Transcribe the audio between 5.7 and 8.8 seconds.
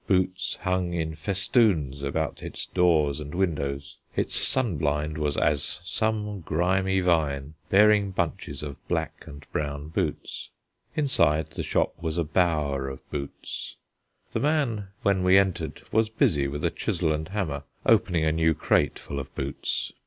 some grimy vine, bearing bunches of